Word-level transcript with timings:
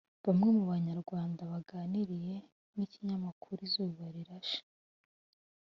Bamwe 0.25 0.47
mu 0.57 0.63
banyarwanda 0.71 1.41
baganiriye 1.53 2.35
n’ikinyamakuru 2.75 3.57
Izuba 3.67 4.03
Rirashe 4.15 4.59